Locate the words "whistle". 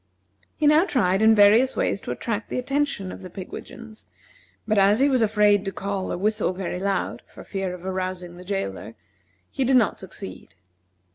6.17-6.53